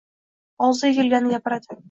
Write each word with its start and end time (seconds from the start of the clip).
Og‘ziga 0.67 0.93
kelganini 0.99 1.37
gapiradi... 1.37 1.79